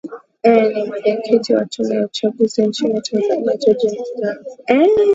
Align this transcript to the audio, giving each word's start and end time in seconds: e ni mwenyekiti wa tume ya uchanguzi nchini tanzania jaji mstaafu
e 0.43 0.51
ni 0.71 0.83
mwenyekiti 0.83 1.53
wa 1.53 1.65
tume 1.65 1.95
ya 1.95 2.05
uchanguzi 2.05 2.67
nchini 2.67 3.01
tanzania 3.01 3.55
jaji 3.55 4.01
mstaafu 4.01 4.59